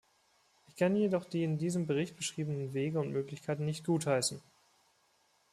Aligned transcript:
Ich 0.67 0.75
kann 0.77 0.95
jedoch 0.95 1.25
die 1.25 1.43
in 1.43 1.59
diesem 1.59 1.85
Bericht 1.85 2.17
beschriebenen 2.17 2.73
Wege 2.73 2.99
und 2.99 3.11
Möglichkeiten 3.11 3.65
nicht 3.65 3.85
gutheißen. 3.85 4.41